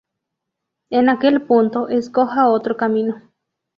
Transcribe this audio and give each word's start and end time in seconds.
En 0.89 1.09
aquel 1.09 1.43
punto, 1.45 1.87
escoja 1.87 2.47
otro 2.49 2.75
camino. 2.75 3.21